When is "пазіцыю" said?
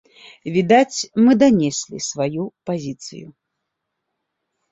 2.69-3.27